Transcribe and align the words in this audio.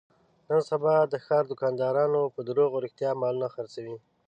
نن 0.49 0.61
سبا 0.69 0.95
د 1.13 1.15
ښاردوکانداران 1.25 2.13
په 2.35 2.41
دروغ 2.47 2.71
رښتیا 2.85 3.09
مالونه 3.21 3.47
خرڅوي. 3.55 3.95